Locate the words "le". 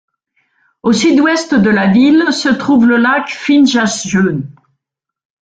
2.87-2.97